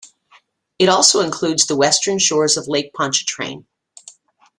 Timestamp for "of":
2.57-2.67